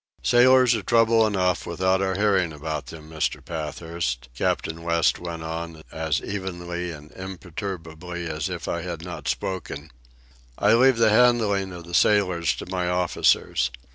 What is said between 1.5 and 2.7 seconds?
without our hearing